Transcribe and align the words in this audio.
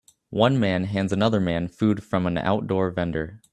One 0.31 0.59
man 0.59 0.85
hands 0.85 1.13
another 1.13 1.39
man 1.39 1.67
food 1.67 2.03
from 2.03 2.25
an 2.25 2.35
outdoor 2.35 2.89
vendor 2.89 3.39